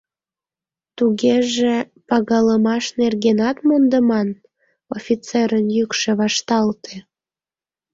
[0.97, 1.75] —Тугеже
[2.09, 4.29] пагалымаш нергенат мондыман?—
[4.97, 6.95] офицерын йӱкшӧ вашталте.